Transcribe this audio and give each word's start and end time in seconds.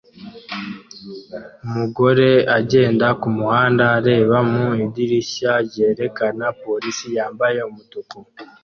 Umugore 1.65 2.29
agenda 2.57 3.07
kumuhanda 3.21 3.83
areba 3.97 4.37
mu 4.51 4.65
idirishya 4.85 5.51
ryerekana 5.67 6.45
police 6.61 7.05
yambaye 7.17 7.59
umutuku 7.69 8.17